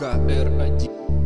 [0.00, 1.19] KR aja.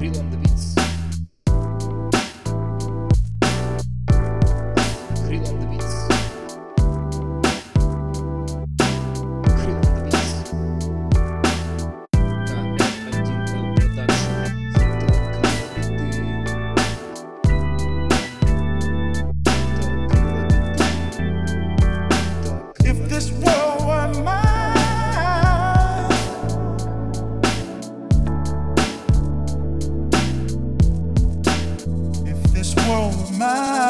[0.00, 0.79] Крилбиц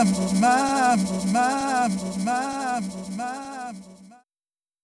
[0.01, 1.70] If this world